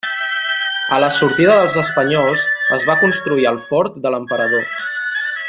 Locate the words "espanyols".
1.81-2.47